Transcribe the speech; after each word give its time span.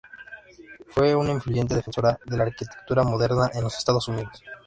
Fue 0.87 1.13
una 1.13 1.29
influyente 1.29 1.75
defensora 1.75 2.17
de 2.25 2.35
la 2.35 2.45
arquitectura 2.45 3.03
moderna 3.03 3.51
en 3.53 3.61
los 3.61 3.77
Estados 3.77 4.07
Unidos. 4.07 4.41